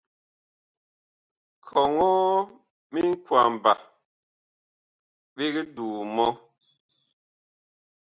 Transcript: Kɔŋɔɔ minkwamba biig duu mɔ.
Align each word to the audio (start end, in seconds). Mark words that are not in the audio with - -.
Kɔŋɔɔ 1.65 2.29
minkwamba 2.91 3.71
biig 5.35 5.55
duu 5.75 5.99
mɔ. 6.15 6.27